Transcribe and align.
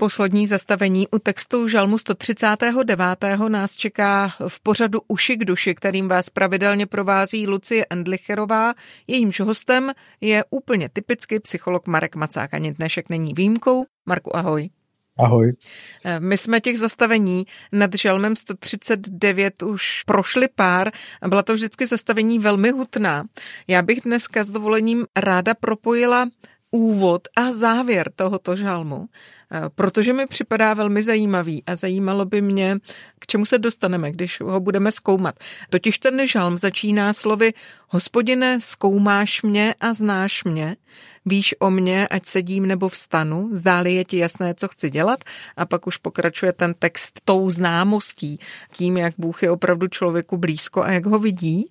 Poslední 0.00 0.46
zastavení 0.46 1.08
u 1.08 1.18
textu 1.18 1.68
Žalmu 1.68 1.98
139. 1.98 3.02
nás 3.48 3.76
čeká 3.76 4.34
v 4.48 4.60
pořadu 4.60 5.00
Uši 5.08 5.36
k 5.36 5.44
duši, 5.44 5.74
kterým 5.74 6.08
vás 6.08 6.30
pravidelně 6.30 6.86
provází 6.86 7.46
Lucie 7.46 7.86
Endlicherová. 7.90 8.74
Jejímž 9.06 9.40
hostem 9.40 9.92
je 10.20 10.44
úplně 10.50 10.88
typický 10.88 11.40
psycholog 11.40 11.86
Marek 11.86 12.16
Macák. 12.16 12.54
Ani 12.54 12.74
dnešek 12.74 13.08
není 13.08 13.34
výjimkou. 13.34 13.84
Marku, 14.06 14.36
ahoj. 14.36 14.70
Ahoj. 15.18 15.52
My 16.18 16.36
jsme 16.36 16.60
těch 16.60 16.78
zastavení 16.78 17.46
nad 17.72 17.94
žalmem 17.94 18.36
139 18.36 19.62
už 19.62 20.02
prošli 20.06 20.48
pár 20.54 20.90
byla 21.28 21.42
to 21.42 21.54
vždycky 21.54 21.86
zastavení 21.86 22.38
velmi 22.38 22.70
hutná. 22.70 23.24
Já 23.68 23.82
bych 23.82 24.00
dneska 24.00 24.44
s 24.44 24.50
dovolením 24.50 25.06
ráda 25.16 25.54
propojila 25.54 26.28
úvod 26.70 27.28
a 27.36 27.52
závěr 27.52 28.12
tohoto 28.16 28.56
žalmu, 28.56 29.08
eh, 29.52 29.60
protože 29.74 30.12
mi 30.12 30.26
připadá 30.26 30.74
velmi 30.74 31.02
zajímavý 31.02 31.62
a 31.66 31.76
zajímalo 31.76 32.24
by 32.24 32.42
mě, 32.42 32.76
k 33.18 33.26
čemu 33.26 33.44
se 33.44 33.58
dostaneme, 33.58 34.10
když 34.10 34.40
ho 34.40 34.60
budeme 34.60 34.92
zkoumat. 34.92 35.34
Totiž 35.70 35.98
ten 35.98 36.26
žalm 36.26 36.58
začíná 36.58 37.12
slovy 37.12 37.52
Hospodine, 37.88 38.60
zkoumáš 38.60 39.42
mě 39.42 39.74
a 39.80 39.92
znáš 39.92 40.44
mě, 40.44 40.76
víš 41.26 41.54
o 41.58 41.70
mě, 41.70 42.08
ať 42.08 42.26
sedím 42.26 42.66
nebo 42.66 42.88
vstanu, 42.88 43.50
zdáli 43.52 43.94
je 43.94 44.04
ti 44.04 44.18
jasné, 44.18 44.54
co 44.54 44.68
chci 44.68 44.90
dělat 44.90 45.24
a 45.56 45.66
pak 45.66 45.86
už 45.86 45.96
pokračuje 45.96 46.52
ten 46.52 46.74
text 46.78 47.20
tou 47.24 47.50
známostí, 47.50 48.38
tím, 48.72 48.96
jak 48.96 49.14
Bůh 49.18 49.42
je 49.42 49.50
opravdu 49.50 49.88
člověku 49.88 50.36
blízko 50.36 50.82
a 50.82 50.90
jak 50.90 51.06
ho 51.06 51.18
vidí 51.18 51.70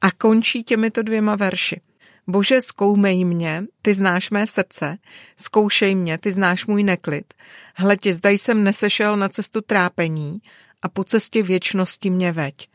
a 0.00 0.10
končí 0.10 0.64
těmito 0.64 1.02
dvěma 1.02 1.36
verši. 1.36 1.80
Bože, 2.28 2.60
zkoumej 2.60 3.24
mě, 3.24 3.64
ty 3.82 3.94
znáš 3.94 4.30
mé 4.30 4.46
srdce, 4.46 4.98
zkoušej 5.36 5.94
mě, 5.94 6.18
ty 6.18 6.32
znáš 6.32 6.66
můj 6.66 6.82
neklid. 6.82 7.34
Hletě, 7.74 8.14
zda 8.14 8.30
jsem 8.30 8.64
nesešel 8.64 9.16
na 9.16 9.28
cestu 9.28 9.60
trápení 9.60 10.38
a 10.82 10.88
po 10.88 11.04
cestě 11.04 11.42
věčnosti 11.42 12.10
mě 12.10 12.32
veď. 12.32 12.68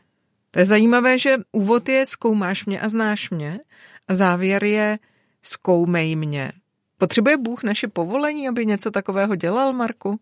To 0.50 0.58
je 0.58 0.64
zajímavé, 0.64 1.18
že 1.18 1.36
úvod 1.52 1.88
je 1.88 2.06
zkoumáš 2.06 2.64
mě 2.64 2.80
a 2.80 2.88
znáš 2.88 3.30
mě 3.30 3.60
a 4.08 4.14
závěr 4.14 4.64
je 4.64 4.98
zkoumej 5.42 6.16
mě. 6.16 6.52
Potřebuje 6.98 7.36
Bůh 7.36 7.62
naše 7.62 7.88
povolení, 7.88 8.48
aby 8.48 8.66
něco 8.66 8.90
takového 8.90 9.36
dělal, 9.36 9.72
Marku? 9.72 10.20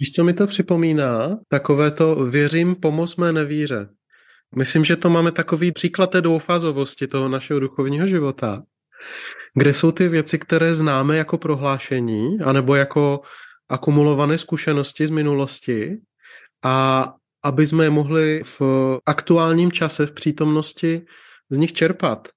Víš, 0.00 0.10
co 0.16 0.24
mi 0.24 0.34
to 0.34 0.46
připomíná? 0.46 1.38
Takové 1.48 1.90
to 1.90 2.14
věřím, 2.14 2.74
pomoz 2.74 3.16
mé 3.16 3.32
nevíře. 3.32 3.88
Myslím, 4.54 4.84
že 4.84 4.96
to 4.96 5.10
máme 5.10 5.32
takový 5.32 5.72
příklad 5.72 6.10
té 6.10 6.20
dvoufázovosti 6.20 7.06
toho 7.06 7.28
našeho 7.28 7.60
duchovního 7.60 8.06
života, 8.06 8.62
kde 9.54 9.74
jsou 9.74 9.92
ty 9.92 10.08
věci, 10.08 10.38
které 10.38 10.74
známe 10.74 11.16
jako 11.16 11.38
prohlášení, 11.38 12.38
anebo 12.44 12.74
jako 12.74 13.20
akumulované 13.68 14.38
zkušenosti 14.38 15.06
z 15.06 15.10
minulosti 15.10 15.96
a 16.64 17.06
aby 17.44 17.66
jsme 17.66 17.84
je 17.84 17.90
mohli 17.90 18.42
v 18.44 18.62
aktuálním 19.06 19.72
čase, 19.72 20.06
v 20.06 20.12
přítomnosti 20.12 21.06
z 21.50 21.58
nich 21.58 21.72
čerpat, 21.72 22.28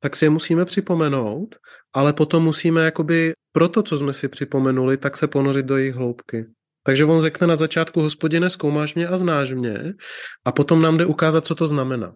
tak 0.00 0.16
si 0.16 0.24
je 0.24 0.30
musíme 0.30 0.64
připomenout, 0.64 1.56
ale 1.92 2.12
potom 2.12 2.44
musíme 2.44 2.84
jakoby 2.84 3.32
pro 3.52 3.68
to, 3.68 3.82
co 3.82 3.96
jsme 3.96 4.12
si 4.12 4.28
připomenuli, 4.28 4.96
tak 4.96 5.16
se 5.16 5.28
ponořit 5.28 5.66
do 5.66 5.76
jejich 5.76 5.94
hloubky. 5.94 6.46
Takže 6.86 7.04
on 7.04 7.20
řekne 7.20 7.46
na 7.46 7.56
začátku, 7.56 8.00
hospodine, 8.00 8.50
zkoumáš 8.50 8.94
mě 8.94 9.08
a 9.08 9.16
znáš 9.16 9.52
mě 9.52 9.94
a 10.44 10.52
potom 10.52 10.82
nám 10.82 10.98
jde 10.98 11.06
ukázat, 11.06 11.46
co 11.46 11.54
to 11.54 11.66
znamená. 11.66 12.14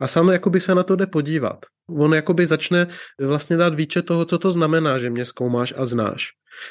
A 0.00 0.06
sám 0.06 0.28
jakoby 0.28 0.60
se 0.60 0.74
na 0.74 0.82
to 0.82 0.96
jde 0.96 1.06
podívat. 1.06 1.66
On 1.98 2.14
jakoby 2.14 2.46
začne 2.46 2.86
vlastně 3.20 3.56
dát 3.56 3.74
výčet 3.74 4.06
toho, 4.06 4.24
co 4.24 4.38
to 4.38 4.50
znamená, 4.50 4.98
že 4.98 5.10
mě 5.10 5.24
zkoumáš 5.24 5.74
a 5.76 5.84
znáš. 5.84 6.28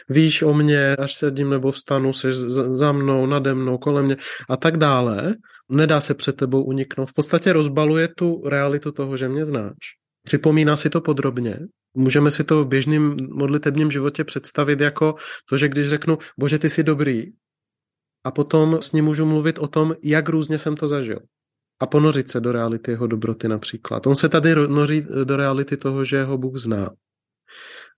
Víš 0.09 0.41
o 0.41 0.53
mě, 0.53 0.95
až 0.95 1.15
sedím 1.15 1.49
nebo 1.49 1.71
vstanu, 1.71 2.13
jsi 2.13 2.33
za 2.73 2.91
mnou, 2.91 3.25
nade 3.25 3.53
mnou, 3.53 3.77
kolem 3.77 4.05
mě 4.05 4.17
a 4.49 4.57
tak 4.57 4.77
dále. 4.77 5.35
Nedá 5.69 6.01
se 6.01 6.13
před 6.13 6.35
tebou 6.35 6.63
uniknout. 6.63 7.09
V 7.09 7.13
podstatě 7.13 7.53
rozbaluje 7.53 8.07
tu 8.07 8.43
realitu 8.45 8.91
toho, 8.91 9.17
že 9.17 9.29
mě 9.29 9.45
znáš. 9.45 9.77
Připomíná 10.25 10.77
si 10.77 10.89
to 10.89 11.01
podrobně 11.01 11.59
Můžeme 11.93 12.31
si 12.31 12.43
to 12.43 12.63
v 12.63 12.67
běžném 12.67 13.17
modlitebním 13.31 13.91
životě 13.91 14.23
představit 14.23 14.81
jako 14.81 15.15
to, 15.49 15.57
že 15.57 15.69
když 15.69 15.89
řeknu, 15.89 16.17
bože, 16.39 16.59
ty 16.59 16.69
jsi 16.69 16.83
dobrý, 16.83 17.23
a 18.23 18.31
potom 18.31 18.81
s 18.81 18.91
ním 18.91 19.05
můžu 19.05 19.25
mluvit 19.25 19.59
o 19.59 19.67
tom, 19.67 19.95
jak 20.03 20.29
různě 20.29 20.57
jsem 20.57 20.75
to 20.75 20.87
zažil. 20.87 21.19
A 21.79 21.85
ponořit 21.87 22.31
se 22.31 22.39
do 22.39 22.51
reality 22.51 22.91
jeho 22.91 23.07
dobroty 23.07 23.47
například. 23.47 24.07
On 24.07 24.15
se 24.15 24.29
tady 24.29 24.55
noří 24.55 25.05
do 25.23 25.37
reality 25.37 25.77
toho, 25.77 26.03
že 26.03 26.23
ho 26.23 26.37
Bůh 26.37 26.57
zná. 26.57 26.89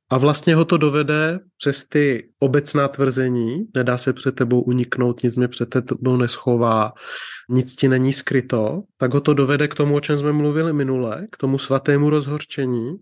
A 0.09 0.17
vlastně 0.17 0.55
ho 0.55 0.65
to 0.65 0.77
dovede 0.77 1.39
přes 1.57 1.87
ty 1.87 2.29
obecná 2.39 2.87
tvrzení, 2.87 3.65
nedá 3.75 3.97
se 3.97 4.13
před 4.13 4.35
tebou 4.35 4.61
uniknout, 4.61 5.23
nic 5.23 5.35
mě 5.35 5.47
před 5.47 5.69
tebou 5.69 6.17
neschová, 6.17 6.93
nic 7.49 7.75
ti 7.75 7.87
není 7.87 8.13
skryto, 8.13 8.83
tak 8.97 9.13
ho 9.13 9.21
to 9.21 9.33
dovede 9.33 9.67
k 9.67 9.75
tomu, 9.75 9.95
o 9.95 9.99
čem 9.99 10.17
jsme 10.17 10.31
mluvili 10.31 10.73
minule, 10.73 11.25
k 11.31 11.37
tomu 11.37 11.57
svatému 11.57 12.09
rozhorčení, 12.09 12.95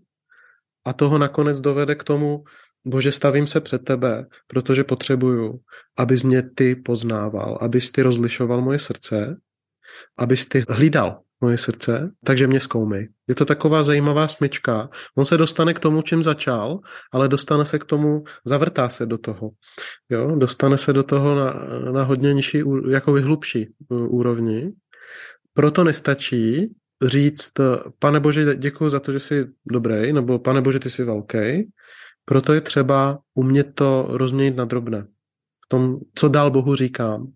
a 0.84 0.92
toho 0.92 1.18
nakonec 1.18 1.60
dovede 1.60 1.94
k 1.94 2.04
tomu, 2.04 2.44
Bože, 2.86 3.12
stavím 3.12 3.46
se 3.46 3.60
před 3.60 3.84
tebe, 3.84 4.26
protože 4.46 4.84
potřebuju, 4.84 5.60
abys 5.96 6.22
mě 6.22 6.42
ty 6.42 6.76
poznával, 6.76 7.58
abys 7.60 7.90
ty 7.90 8.02
rozlišoval 8.02 8.60
moje 8.60 8.78
srdce, 8.78 9.36
abys 10.18 10.46
ty 10.46 10.64
hlídal 10.68 11.20
moje 11.40 11.58
srdce, 11.58 12.10
takže 12.24 12.46
mě 12.46 12.60
zkoumej. 12.60 13.08
Je 13.28 13.34
to 13.34 13.44
taková 13.44 13.82
zajímavá 13.82 14.28
smyčka. 14.28 14.88
On 15.16 15.24
se 15.24 15.36
dostane 15.36 15.74
k 15.74 15.78
tomu, 15.78 16.02
čím 16.02 16.22
začal, 16.22 16.80
ale 17.12 17.28
dostane 17.28 17.64
se 17.64 17.78
k 17.78 17.84
tomu, 17.84 18.24
zavrtá 18.44 18.88
se 18.88 19.06
do 19.06 19.18
toho. 19.18 19.50
Jo? 20.08 20.36
Dostane 20.36 20.78
se 20.78 20.92
do 20.92 21.02
toho 21.02 21.34
na, 21.34 21.54
na 21.92 22.02
hodně 22.02 22.34
nižší, 22.34 22.62
jako 22.90 23.12
hlubší 23.12 23.68
uh, 23.88 24.14
úrovni. 24.14 24.72
Proto 25.52 25.84
nestačí 25.84 26.74
říct, 27.02 27.52
pane 27.98 28.20
Bože, 28.20 28.56
děkuji 28.56 28.88
za 28.88 29.00
to, 29.00 29.12
že 29.12 29.20
jsi 29.20 29.46
dobrý, 29.66 30.12
nebo 30.12 30.38
pane 30.38 30.60
Bože, 30.60 30.78
ty 30.78 30.90
jsi 30.90 31.04
velký. 31.04 31.70
Proto 32.24 32.52
je 32.52 32.60
třeba 32.60 33.18
umět 33.34 33.74
to 33.74 34.06
rozměnit 34.10 34.56
na 34.56 34.64
drobné. 34.64 35.06
V 35.64 35.68
tom, 35.68 35.96
co 36.14 36.28
dál 36.28 36.50
Bohu 36.50 36.74
říkám. 36.74 37.32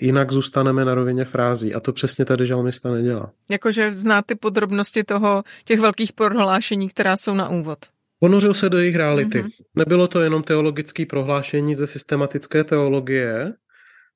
Jinak 0.00 0.32
zůstaneme 0.32 0.84
na 0.84 0.94
rovině 0.94 1.24
frází 1.24 1.74
a 1.74 1.80
to 1.80 1.92
přesně 1.92 2.24
tady 2.24 2.46
žalmista 2.46 2.90
nedělá. 2.90 3.32
Jakože 3.50 3.92
zná 3.92 4.22
ty 4.22 4.34
podrobnosti 4.34 5.04
toho, 5.04 5.42
těch 5.64 5.80
velkých 5.80 6.12
prohlášení, 6.12 6.88
která 6.88 7.16
jsou 7.16 7.34
na 7.34 7.48
úvod. 7.48 7.78
Ponořil 8.20 8.54
se 8.54 8.68
do 8.68 8.78
jejich 8.78 8.96
reality. 8.96 9.42
Mm-hmm. 9.42 9.64
Nebylo 9.74 10.08
to 10.08 10.20
jenom 10.20 10.42
teologické 10.42 11.06
prohlášení 11.06 11.74
ze 11.74 11.86
systematické 11.86 12.64
teologie, 12.64 13.52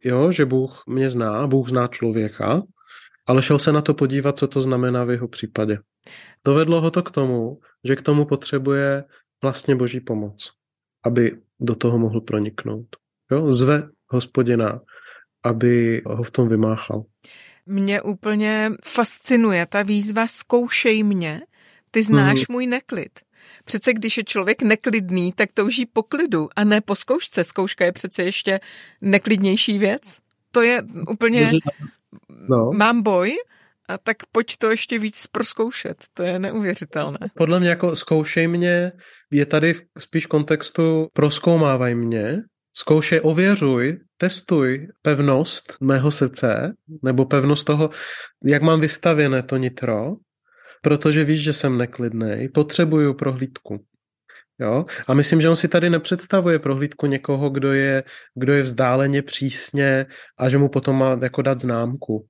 jo, 0.05 0.33
že 0.33 0.45
Bůh 0.45 0.83
mě 0.87 1.09
zná, 1.09 1.47
Bůh 1.47 1.69
zná 1.69 1.87
člověka, 1.87 2.63
ale 3.27 3.43
šel 3.43 3.59
se 3.59 3.73
na 3.73 3.81
to 3.83 3.95
podívat, 3.95 4.39
co 4.39 4.49
to 4.49 4.61
znamená 4.61 5.05
v 5.05 5.11
jeho 5.11 5.29
případě. 5.29 5.79
Dovedlo 6.45 6.81
ho 6.81 6.91
to 6.91 7.03
k 7.03 7.11
tomu, 7.11 7.61
že 7.85 7.97
k 7.97 8.03
tomu 8.03 8.25
potřebuje 8.25 9.05
vlastně 9.43 9.77
boží 9.77 10.01
pomoc, 10.01 10.51
aby 11.05 11.39
do 11.61 11.75
toho 11.75 11.99
mohl 11.99 12.21
proniknout. 12.21 12.87
Jo? 13.31 13.53
Zve 13.53 13.89
hospodina, 14.09 14.81
aby 15.45 16.03
ho 16.07 16.23
v 16.23 16.31
tom 16.31 16.49
vymáchal. 16.49 17.05
Mě 17.67 18.03
úplně 18.03 18.71
fascinuje 18.85 19.67
ta 19.67 19.83
výzva 19.83 20.27
zkoušej 20.27 21.03
mě, 21.03 21.43
ty 21.91 22.03
znáš 22.03 22.39
mm. 22.39 22.45
můj 22.49 22.67
neklid. 22.67 23.21
Přece 23.65 23.93
když 23.93 24.17
je 24.17 24.25
člověk 24.25 24.63
neklidný, 24.63 25.33
tak 25.33 25.53
touží 25.53 25.87
po 25.87 26.03
klidu 26.03 26.49
a 26.57 26.65
ne 26.65 26.81
po 26.81 26.95
zkoušce. 26.95 27.45
Zkouška 27.45 27.85
je 27.85 27.93
přece 27.93 28.23
ještě 28.23 28.61
neklidnější 29.01 29.79
věc. 29.79 30.19
To 30.51 30.63
je 30.63 30.83
úplně 31.11 31.51
no. 32.49 32.73
mám 32.73 33.03
boj, 33.03 33.33
a 33.89 33.99
tak 33.99 34.17
pojď 34.33 34.57
to 34.57 34.71
ještě 34.71 34.99
víc 34.99 35.27
proskoušet. 35.27 35.97
To 36.15 36.23
je 36.23 36.39
neuvěřitelné. 36.39 37.19
Podle 37.37 37.61
mě 37.61 37.69
jako 37.69 37.97
zkoušej 37.97 38.49
mě 38.49 38.93
je 39.31 39.47
tady 39.47 39.75
spíš 39.99 40.27
v 40.27 40.29
kontextu 40.29 41.07
proskoumávaj 41.13 41.95
mě, 41.95 42.43
zkoušej, 42.77 43.21
ověřuj, 43.23 43.99
testuj 44.17 44.89
pevnost 45.03 45.77
mého 45.81 46.11
srdce, 46.11 46.73
nebo 47.03 47.25
pevnost 47.25 47.67
toho, 47.67 47.91
jak 48.45 48.63
mám 48.63 48.81
vystavěné 48.81 49.43
to 49.43 49.57
nitro, 49.57 50.13
protože 50.83 51.25
víš, 51.25 51.43
že 51.43 51.53
jsem 51.53 51.79
neklidný, 51.79 52.49
potřebuju 52.55 53.15
prohlídku. 53.15 53.85
Jo? 54.61 54.85
A 55.07 55.15
myslím, 55.15 55.41
že 55.41 55.49
on 55.49 55.57
si 55.57 55.69
tady 55.69 55.91
nepředstavuje 55.91 56.59
prohlídku 56.59 57.07
někoho, 57.07 57.51
kdo 57.51 57.73
je, 57.73 58.05
kdo 58.35 58.53
je 58.53 58.63
vzdáleně 58.63 59.23
přísně 59.23 60.07
a 60.39 60.49
že 60.49 60.59
mu 60.59 60.69
potom 60.69 60.97
má 60.97 61.19
jako 61.23 61.43
dát 61.43 61.61
známku. 61.61 62.27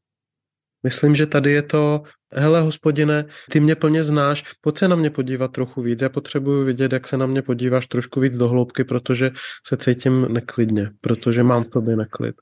Myslím, 0.83 1.15
že 1.15 1.27
tady 1.27 1.53
je 1.53 1.63
to 1.63 2.03
hele 2.33 2.61
hospodine, 2.61 3.25
ty 3.51 3.61
mě 3.61 3.75
plně 3.75 4.03
znáš, 4.03 4.43
pojď 4.61 4.79
se 4.79 4.89
na 4.89 4.97
mě 4.97 5.11
podívat 5.11 5.53
trochu 5.53 5.83
víc, 5.83 6.03
já 6.03 6.09
potřebuji 6.09 6.65
vidět, 6.65 6.93
jak 6.93 7.09
se 7.09 7.17
na 7.17 7.27
mě 7.27 7.43
podíváš 7.43 7.87
trošku 7.87 8.21
víc 8.21 8.37
do 8.37 8.49
hloubky, 8.49 8.85
protože 8.85 9.31
se 9.67 9.77
cítím 9.77 10.33
neklidně, 10.33 10.91
protože 11.01 11.43
mám 11.43 11.65
v 11.65 11.71
tobě 11.71 11.97
neklid. 11.97 12.35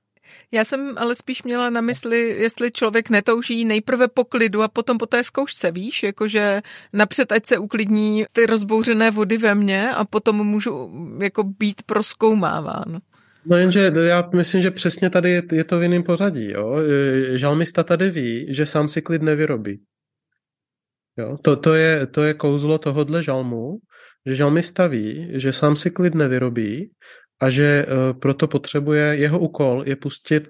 Já 0.53 0.65
jsem 0.65 0.99
ale 0.99 1.15
spíš 1.15 1.43
měla 1.43 1.71
na 1.71 1.81
mysli, 1.81 2.21
jestli 2.39 2.73
člověk 2.73 3.11
netouží 3.11 3.65
nejprve 3.65 4.09
po 4.09 4.25
klidu 4.25 4.63
a 4.63 4.69
potom 4.69 4.99
po 4.99 5.07
té 5.07 5.25
zkoušce, 5.25 5.71
víš, 5.71 6.03
jakože 6.03 6.61
napřed 6.93 7.33
ať 7.33 7.47
se 7.47 7.59
uklidní 7.59 8.25
ty 8.33 8.47
rozbouřené 8.47 9.11
vody 9.11 9.39
ve 9.39 9.55
mně 9.55 9.91
a 9.91 10.05
potom 10.05 10.37
můžu 10.37 10.91
jako 11.23 11.43
být 11.43 11.83
proskoumáván. 11.83 13.01
No 13.47 13.57
jenže 13.57 13.93
já 14.03 14.31
myslím, 14.35 14.61
že 14.61 14.71
přesně 14.71 15.11
tady 15.11 15.43
je, 15.53 15.65
to 15.65 15.79
v 15.79 15.83
jiném 15.83 16.03
pořadí. 16.03 16.51
Jo? 16.51 16.77
Žalmista 17.31 17.83
tady 17.83 18.11
ví, 18.11 18.47
že 18.51 18.67
sám 18.67 18.89
si 18.89 19.03
klid 19.03 19.23
nevyrobí. 19.23 19.81
Jo? 21.19 21.37
To, 21.43 21.57
to, 21.57 21.75
je, 21.75 22.07
to 22.07 22.23
je 22.23 22.35
kouzlo 22.35 22.79
tohohle 22.79 23.23
žalmu, 23.23 23.79
že 24.27 24.35
žalmista 24.35 24.87
ví, 24.87 25.31
že 25.35 25.53
sám 25.53 25.77
si 25.77 25.91
klid 25.91 26.15
nevyrobí 26.15 26.91
a 27.41 27.51
že 27.51 27.65
e, 27.65 27.87
proto 28.15 28.49
potřebuje, 28.49 29.17
jeho 29.17 29.39
úkol 29.39 29.83
je 29.87 29.97
pustit 29.97 30.49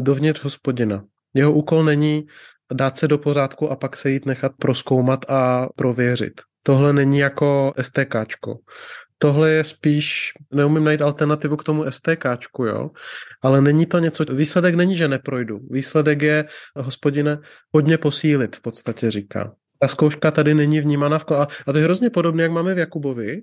dovnitř 0.00 0.44
hospodina. 0.44 1.04
Jeho 1.34 1.52
úkol 1.52 1.84
není 1.84 2.26
dát 2.72 2.98
se 2.98 3.08
do 3.08 3.18
pořádku 3.18 3.70
a 3.70 3.76
pak 3.76 3.96
se 3.96 4.10
jít 4.10 4.26
nechat 4.26 4.52
proskoumat 4.58 5.24
a 5.30 5.68
prověřit. 5.76 6.40
Tohle 6.62 6.92
není 6.92 7.18
jako 7.18 7.72
STKčko. 7.80 8.58
Tohle 9.18 9.50
je 9.50 9.64
spíš, 9.64 10.32
neumím 10.52 10.84
najít 10.84 11.02
alternativu 11.02 11.56
k 11.56 11.64
tomu 11.64 11.84
STKčku, 11.90 12.64
jo, 12.64 12.90
ale 13.42 13.60
není 13.60 13.86
to 13.86 13.98
něco, 13.98 14.24
výsledek 14.24 14.74
není, 14.74 14.96
že 14.96 15.08
neprojdu. 15.08 15.58
Výsledek 15.70 16.22
je, 16.22 16.44
hospodine, 16.76 17.38
hodně 17.74 17.98
posílit, 17.98 18.56
v 18.56 18.60
podstatě 18.60 19.10
říká. 19.10 19.52
Ta 19.80 19.88
zkouška 19.88 20.30
tady 20.30 20.54
není 20.54 20.80
vnímána 20.80 21.18
v 21.18 21.30
a, 21.32 21.46
a 21.66 21.72
to 21.72 21.78
je 21.78 21.84
hrozně 21.84 22.10
podobné, 22.10 22.42
jak 22.42 22.52
máme 22.52 22.74
v 22.74 22.78
Jakubovi, 22.78 23.42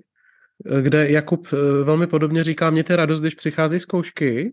kde 0.80 1.10
Jakub 1.10 1.46
eh, 1.52 1.84
velmi 1.84 2.06
podobně 2.06 2.44
říká, 2.44 2.70
mějte 2.70 2.96
radost, 2.96 3.20
když 3.20 3.34
přichází 3.34 3.78
zkoušky, 3.78 4.52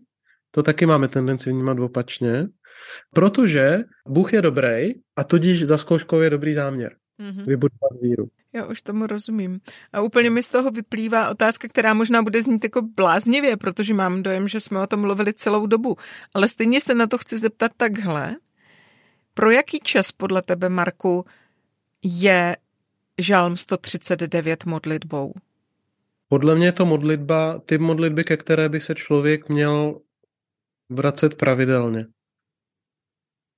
to 0.50 0.62
taky 0.62 0.86
máme 0.86 1.08
tendenci 1.08 1.50
vnímat 1.50 1.78
opačně, 1.78 2.46
protože 3.14 3.78
Bůh 4.08 4.32
je 4.32 4.42
dobrý 4.42 4.92
a 5.16 5.24
tudíž 5.24 5.64
za 5.64 5.78
zkouškou 5.78 6.20
je 6.20 6.30
dobrý 6.30 6.52
záměr. 6.52 6.96
Mm-hmm. 7.20 7.46
Vybudovat 7.46 7.92
víru. 8.02 8.28
Já 8.52 8.66
už 8.66 8.82
tomu 8.82 9.06
rozumím. 9.06 9.60
A 9.92 10.00
úplně 10.00 10.30
mi 10.30 10.42
z 10.42 10.48
toho 10.48 10.70
vyplývá 10.70 11.30
otázka, 11.30 11.68
která 11.68 11.94
možná 11.94 12.22
bude 12.22 12.42
znít 12.42 12.64
jako 12.64 12.82
bláznivě, 12.82 13.56
protože 13.56 13.94
mám 13.94 14.22
dojem, 14.22 14.48
že 14.48 14.60
jsme 14.60 14.80
o 14.80 14.86
tom 14.86 15.00
mluvili 15.00 15.34
celou 15.34 15.66
dobu. 15.66 15.96
Ale 16.34 16.48
stejně 16.48 16.80
se 16.80 16.94
na 16.94 17.06
to 17.06 17.18
chci 17.18 17.38
zeptat 17.38 17.72
takhle. 17.76 18.36
Pro 19.34 19.50
jaký 19.50 19.80
čas 19.80 20.12
podle 20.12 20.42
tebe, 20.42 20.68
Marku, 20.68 21.24
je 22.02 22.56
Žalm 23.18 23.56
139 23.56 24.64
modlitbou? 24.64 25.32
Podle 26.32 26.54
mě 26.54 26.66
je 26.66 26.72
to 26.72 26.86
modlitba, 26.86 27.58
ty 27.58 27.78
modlitby, 27.78 28.24
ke 28.24 28.36
které 28.36 28.68
by 28.68 28.80
se 28.80 28.94
člověk 28.94 29.48
měl 29.48 30.00
vracet 30.90 31.34
pravidelně. 31.34 32.06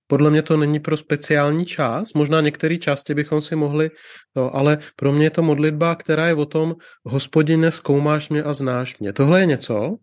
Podle 0.06 0.30
mě 0.30 0.42
to 0.42 0.56
není 0.56 0.80
pro 0.80 0.96
speciální 0.96 1.66
čas, 1.66 2.12
možná 2.12 2.40
některé 2.40 2.78
části 2.78 3.14
bychom 3.14 3.42
si 3.42 3.56
mohli, 3.56 3.90
to, 4.32 4.56
ale 4.56 4.78
pro 4.96 5.12
mě 5.12 5.26
je 5.26 5.30
to 5.30 5.42
modlitba, 5.42 5.94
která 5.94 6.26
je 6.26 6.34
o 6.34 6.46
tom, 6.46 6.74
hospodine, 7.04 7.72
zkoumáš 7.72 8.28
mě 8.28 8.42
a 8.42 8.52
znáš 8.52 8.98
mě. 8.98 9.12
Tohle 9.12 9.40
je 9.40 9.46
něco, 9.46 9.96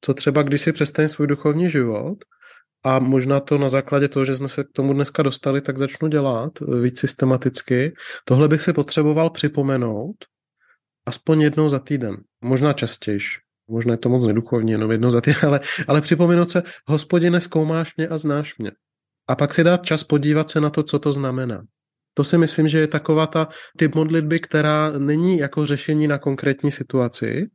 co 0.00 0.14
třeba, 0.14 0.42
když 0.42 0.60
si 0.60 0.72
přestane 0.72 1.08
svůj 1.08 1.26
duchovní 1.26 1.70
život, 1.70 2.18
a 2.84 2.98
možná 2.98 3.40
to 3.40 3.58
na 3.58 3.68
základě 3.68 4.08
toho, 4.08 4.24
že 4.24 4.36
jsme 4.36 4.48
se 4.48 4.64
k 4.64 4.72
tomu 4.72 4.92
dneska 4.92 5.22
dostali, 5.22 5.60
tak 5.60 5.78
začnu 5.78 6.08
dělat 6.08 6.52
víc 6.82 7.00
systematicky. 7.00 7.92
Tohle 8.24 8.48
bych 8.48 8.62
si 8.62 8.72
potřeboval 8.72 9.30
připomenout 9.30 10.16
aspoň 11.06 11.40
jednou 11.40 11.68
za 11.68 11.78
týden, 11.78 12.16
možná 12.44 12.72
častější. 12.72 13.38
Možná 13.68 13.92
je 13.92 13.98
to 13.98 14.08
moc 14.08 14.26
neduchovní, 14.26 14.72
jenom 14.72 14.90
jednou 14.90 15.10
za 15.10 15.20
týden, 15.20 15.40
ale, 15.46 15.60
ale 15.88 16.00
připomenout 16.00 16.50
se, 16.50 16.62
hospodine, 16.86 17.40
zkoumáš 17.40 17.96
mě 17.96 18.08
a 18.08 18.18
znáš 18.18 18.58
mě 18.58 18.70
a 19.28 19.36
pak 19.36 19.54
si 19.54 19.64
dát 19.64 19.86
čas 19.86 20.04
podívat 20.04 20.50
se 20.50 20.60
na 20.60 20.70
to, 20.70 20.82
co 20.82 20.98
to 20.98 21.12
znamená. 21.12 21.64
To 22.14 22.24
si 22.24 22.38
myslím, 22.38 22.68
že 22.68 22.78
je 22.78 22.86
taková 22.86 23.26
ta 23.26 23.48
typ 23.78 23.94
modlitby, 23.94 24.40
která 24.40 24.90
není 24.98 25.38
jako 25.38 25.66
řešení 25.66 26.08
na 26.08 26.18
konkrétní 26.18 26.72
situaci, 26.72 27.46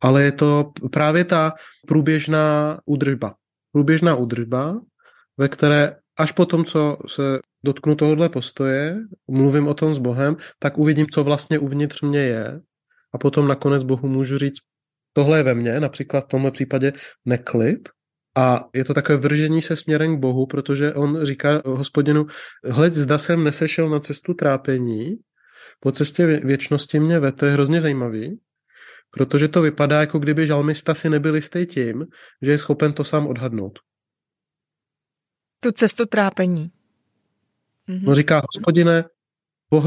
ale 0.00 0.22
je 0.22 0.32
to 0.32 0.70
právě 0.92 1.24
ta 1.24 1.52
průběžná 1.86 2.78
údržba. 2.86 3.34
Průběžná 3.72 4.14
údržba, 4.14 4.80
ve 5.38 5.48
které 5.48 5.96
až 6.18 6.32
po 6.32 6.46
tom, 6.46 6.64
co 6.64 6.98
se 7.06 7.38
dotknu 7.64 7.94
tohohle 7.94 8.28
postoje, 8.28 8.96
mluvím 9.30 9.68
o 9.68 9.74
tom 9.74 9.94
s 9.94 9.98
Bohem, 9.98 10.36
tak 10.58 10.78
uvidím, 10.78 11.06
co 11.06 11.24
vlastně 11.24 11.58
uvnitř 11.58 12.02
mě 12.02 12.20
je 12.20 12.60
a 13.14 13.18
potom 13.18 13.48
nakonec 13.48 13.84
Bohu 13.84 14.08
můžu 14.08 14.38
říct, 14.38 14.58
tohle 15.12 15.38
je 15.38 15.42
ve 15.42 15.54
mně, 15.54 15.80
například 15.80 16.20
v 16.20 16.28
tomhle 16.28 16.50
případě 16.50 16.92
neklid, 17.24 17.88
a 18.36 18.68
je 18.74 18.84
to 18.84 18.94
takové 18.94 19.18
vržení 19.18 19.62
se 19.62 19.76
směrem 19.76 20.16
k 20.16 20.20
Bohu, 20.20 20.46
protože 20.46 20.94
on 20.94 21.24
říká 21.24 21.62
hospodinu, 21.64 22.26
hled, 22.64 22.94
zda 22.94 23.18
jsem 23.18 23.44
nesešel 23.44 23.88
na 23.88 24.00
cestu 24.00 24.34
trápení, 24.34 25.16
po 25.80 25.92
cestě 25.92 26.26
věčnosti 26.26 27.00
mě 27.00 27.20
ve, 27.20 27.32
to 27.32 27.46
je 27.46 27.52
hrozně 27.52 27.80
zajímavý, 27.80 28.40
protože 29.10 29.48
to 29.48 29.62
vypadá, 29.62 30.00
jako 30.00 30.18
kdyby 30.18 30.46
žalmista 30.46 30.94
si 30.94 31.10
nebyl 31.10 31.34
jistý 31.34 31.66
tím, 31.66 32.04
že 32.42 32.50
je 32.50 32.58
schopen 32.58 32.92
to 32.92 33.04
sám 33.04 33.26
odhadnout. 33.26 33.78
Tu 35.60 35.72
cestu 35.72 36.06
trápení. 36.06 36.66
Mhm. 37.86 38.04
No 38.04 38.14
říká, 38.14 38.42
hospodine, 38.54 39.04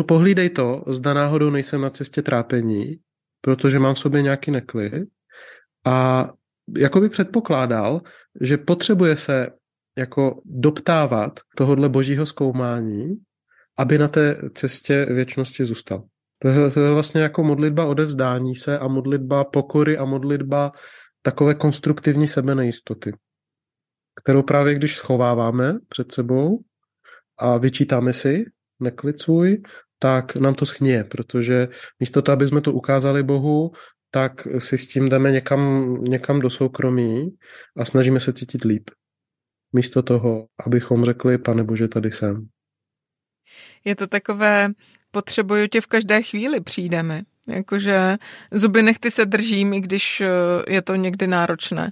pohlídej 0.07 0.49
to, 0.49 0.83
zda 0.87 1.13
náhodou 1.13 1.49
nejsem 1.49 1.81
na 1.81 1.89
cestě 1.89 2.21
trápení, 2.21 2.99
protože 3.41 3.79
mám 3.79 3.95
v 3.95 3.99
sobě 3.99 4.21
nějaký 4.21 4.51
neklid 4.51 4.93
a 5.85 6.29
jako 6.77 7.01
by 7.01 7.09
předpokládal, 7.09 8.01
že 8.41 8.57
potřebuje 8.57 9.15
se 9.17 9.47
jako 9.97 10.41
doptávat 10.45 11.39
tohodle 11.55 11.89
božího 11.89 12.25
zkoumání, 12.25 13.15
aby 13.77 13.97
na 13.97 14.07
té 14.07 14.35
cestě 14.53 15.05
věčnosti 15.05 15.65
zůstal. 15.65 16.03
To 16.39 16.47
je, 16.47 16.71
to 16.71 16.79
je 16.79 16.89
vlastně 16.89 17.21
jako 17.21 17.43
modlitba 17.43 17.85
odevzdání 17.85 18.55
se 18.55 18.79
a 18.79 18.87
modlitba 18.87 19.43
pokory 19.43 19.97
a 19.97 20.05
modlitba 20.05 20.71
takové 21.21 21.55
konstruktivní 21.55 22.27
sebenejistoty, 22.27 23.13
kterou 24.23 24.43
právě 24.43 24.75
když 24.75 24.95
schováváme 24.95 25.77
před 25.89 26.11
sebou 26.11 26.59
a 27.37 27.57
vyčítáme 27.57 28.13
si 28.13 28.45
neklid 28.79 29.19
svůj, 29.19 29.61
tak 29.99 30.35
nám 30.35 30.55
to 30.55 30.65
schnie, 30.65 31.03
protože 31.03 31.67
místo 31.99 32.21
toho, 32.21 32.33
aby 32.33 32.47
jsme 32.47 32.61
to 32.61 32.73
ukázali 32.73 33.23
Bohu, 33.23 33.71
tak 34.11 34.47
si 34.59 34.77
s 34.77 34.87
tím 34.87 35.09
jdeme 35.09 35.31
někam, 35.31 35.93
někam 36.03 36.39
do 36.39 36.49
soukromí 36.49 37.29
a 37.77 37.85
snažíme 37.85 38.19
se 38.19 38.33
cítit 38.33 38.63
líp. 38.63 38.89
Místo 39.73 40.03
toho, 40.03 40.47
abychom 40.65 41.05
řekli, 41.05 41.37
pane 41.37 41.63
Bože, 41.63 41.87
tady 41.87 42.11
jsem. 42.11 42.47
Je 43.85 43.95
to 43.95 44.07
takové, 44.07 44.69
potřebuju 45.11 45.67
tě 45.67 45.81
v 45.81 45.87
každé 45.87 46.21
chvíli, 46.21 46.61
přijdeme. 46.61 47.21
Jakože 47.47 48.17
zuby 48.51 48.83
nechty 48.83 49.11
se 49.11 49.25
držím, 49.25 49.73
i 49.73 49.81
když 49.81 50.21
eh, 50.21 50.27
je 50.67 50.81
to 50.81 50.95
někdy 50.95 51.27
náročné. 51.27 51.91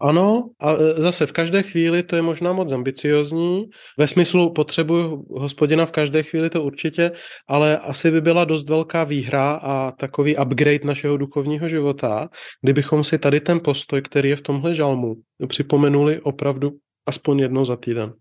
Ano, 0.00 0.50
a 0.60 0.72
e, 0.72 1.02
zase 1.02 1.26
v 1.26 1.32
každé 1.32 1.62
chvíli 1.62 2.02
to 2.02 2.16
je 2.16 2.22
možná 2.22 2.52
moc 2.52 2.72
ambiciozní. 2.72 3.64
Ve 3.98 4.08
smyslu 4.08 4.52
potřebuju 4.52 5.26
hospodina 5.30 5.86
v 5.86 5.92
každé 5.92 6.22
chvíli 6.22 6.50
to 6.50 6.62
určitě, 6.62 7.12
ale 7.48 7.78
asi 7.78 8.10
by 8.10 8.20
byla 8.20 8.44
dost 8.44 8.68
velká 8.68 9.04
výhra 9.04 9.52
a 9.52 9.90
takový 9.90 10.36
upgrade 10.36 10.84
našeho 10.84 11.16
duchovního 11.16 11.68
života, 11.68 12.28
kdybychom 12.62 13.04
si 13.04 13.18
tady 13.18 13.40
ten 13.40 13.60
postoj, 13.60 14.02
který 14.02 14.30
je 14.30 14.36
v 14.36 14.42
tomhle 14.42 14.74
žalmu, 14.74 15.14
připomenuli 15.46 16.20
opravdu 16.20 16.70
aspoň 17.06 17.38
jednou 17.38 17.64
za 17.64 17.76
týden. 17.76 18.12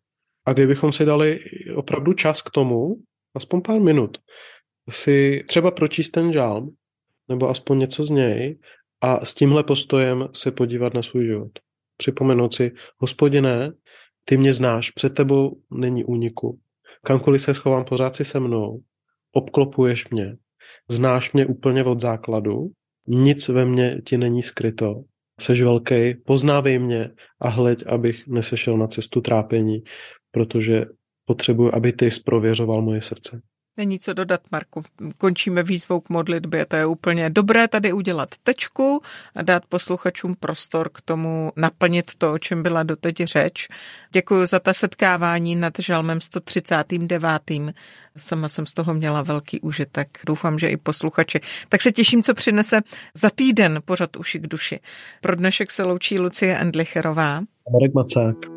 A 0.46 0.54
kdybychom 0.54 0.92
si 0.92 1.06
dali 1.06 1.40
opravdu 1.76 2.14
čas 2.14 2.42
k 2.42 2.50
tomu, 2.50 2.96
aspoň 3.36 3.62
pár 3.62 3.80
minut, 3.80 4.18
si 4.90 5.44
třeba 5.48 5.72
pročíst 5.72 6.12
ten 6.12 6.34
žalm, 6.34 6.70
nebo 7.30 7.50
aspoň 7.50 7.80
něco 7.80 8.04
z 8.04 8.10
něj, 8.10 8.60
a 9.02 9.26
s 9.26 9.34
tímhle 9.34 9.64
postojem 9.64 10.28
se 10.34 10.52
podívat 10.52 10.94
na 10.94 11.04
svůj 11.04 11.26
život 11.26 11.52
připomenout 11.98 12.54
si, 12.54 12.72
hospodine, 12.98 13.72
ty 14.26 14.38
mě 14.38 14.54
znáš, 14.54 14.92
před 14.92 15.14
tebou 15.14 15.62
není 15.72 16.06
úniku. 16.06 16.60
Kamkoliv 17.06 17.42
se 17.42 17.54
schovám, 17.54 17.86
pořád 17.86 18.16
si 18.16 18.26
se 18.26 18.40
mnou, 18.40 18.82
obklopuješ 19.32 20.10
mě, 20.10 20.38
znáš 20.90 21.34
mě 21.34 21.46
úplně 21.46 21.84
od 21.84 22.00
základu, 22.00 22.68
nic 23.08 23.48
ve 23.48 23.66
mně 23.66 24.02
ti 24.06 24.18
není 24.18 24.44
skryto, 24.44 25.04
seš 25.40 25.62
velký, 25.62 26.14
poznávej 26.26 26.80
mě 26.80 27.10
a 27.40 27.50
hleď, 27.50 27.84
abych 27.88 28.28
nesešel 28.28 28.78
na 28.78 28.88
cestu 28.88 29.22
trápení, 29.22 29.84
protože 30.32 30.86
potřebuji, 31.26 31.76
aby 31.76 31.94
ty 31.94 32.12
zprověřoval 32.12 32.82
moje 32.82 33.02
srdce. 33.02 33.42
Není 33.78 34.00
co 34.00 34.14
dodat, 34.14 34.42
Marku. 34.52 34.84
Končíme 35.18 35.64
výzvou 35.64 36.00
k 36.00 36.10
modlitbě. 36.10 36.66
To 36.66 36.76
je 36.76 36.86
úplně 36.86 37.30
dobré 37.30 37.68
tady 37.68 37.94
udělat 37.94 38.30
tečku 38.44 39.02
a 39.36 39.42
dát 39.42 39.66
posluchačům 39.66 40.36
prostor 40.36 40.90
k 40.90 41.02
tomu 41.02 41.52
naplnit 41.56 42.12
to, 42.18 42.34
o 42.34 42.38
čem 42.38 42.64
byla 42.64 42.84
doteď 42.84 43.18
řeč. 43.18 43.68
Děkuji 44.12 44.46
za 44.46 44.60
ta 44.60 44.74
setkávání 44.74 45.56
nad 45.56 45.74
žalmem 45.80 46.22
139. 46.22 47.22
Sama 48.18 48.48
jsem 48.48 48.66
z 48.66 48.74
toho 48.74 48.94
měla 48.94 49.22
velký 49.22 49.62
užitek. 49.62 50.20
Doufám, 50.26 50.60
že 50.60 50.70
i 50.70 50.78
posluchači. 50.78 51.40
Tak 51.70 51.82
se 51.82 51.92
těším, 51.92 52.24
co 52.24 52.34
přinese 52.34 52.82
za 53.14 53.30
týden 53.30 53.82
pořad 53.86 54.18
uši 54.18 54.40
k 54.40 54.48
duši. 54.48 54.80
Pro 55.22 55.36
dnešek 55.36 55.72
se 55.72 55.84
loučí 55.84 56.20
Lucie 56.20 56.58
Endlicherová. 56.58 57.42
Marek 57.72 57.94
Macák. 57.94 58.57